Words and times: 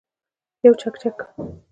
یو 0.63 0.73
چکچک 0.81 1.17